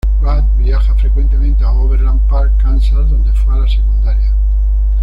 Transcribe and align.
Rudd 0.19 0.45
viaja 0.57 0.95
frecuentemente 0.95 1.63
a 1.63 1.71
Overland 1.73 2.21
Park, 2.27 2.53
Kansas, 2.57 3.07
donde 3.07 3.31
fue 3.33 3.53
a 3.53 3.59
la 3.59 3.67
secundaria. 3.67 4.33